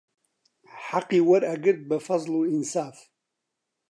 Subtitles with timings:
[0.87, 2.97] حەقی وەرئەگرت بە فەزڵ و ئینساف